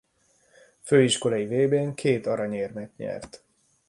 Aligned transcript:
Főiskolai 0.81 1.45
Vb-n 1.65 1.93
két 1.93 2.25
aranyérmet 2.27 2.97
nyert. 2.97 3.43